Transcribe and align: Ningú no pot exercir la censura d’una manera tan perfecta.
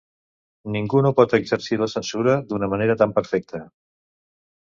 Ningú 0.75 1.01
no 1.07 1.11
pot 1.19 1.35
exercir 1.39 1.77
la 1.81 1.89
censura 1.93 2.35
d’una 2.53 2.69
manera 2.73 2.97
tan 3.03 3.13
perfecta. 3.19 3.61